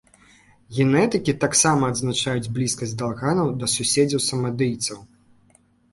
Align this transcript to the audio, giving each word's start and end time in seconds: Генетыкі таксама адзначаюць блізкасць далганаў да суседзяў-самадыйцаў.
Генетыкі 0.77 1.35
таксама 1.43 1.83
адзначаюць 1.93 2.51
блізкасць 2.57 2.95
далганаў 3.03 3.53
да 3.65 3.69
суседзяў-самадыйцаў. 3.75 4.97